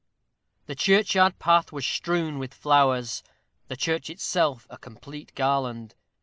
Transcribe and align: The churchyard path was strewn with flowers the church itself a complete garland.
The 0.65 0.73
churchyard 0.73 1.37
path 1.37 1.71
was 1.71 1.85
strewn 1.85 2.39
with 2.39 2.55
flowers 2.55 3.21
the 3.67 3.75
church 3.77 4.09
itself 4.09 4.65
a 4.67 4.79
complete 4.79 5.31
garland. 5.35 5.93